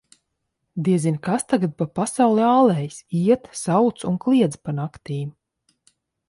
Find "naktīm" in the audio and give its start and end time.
4.81-5.31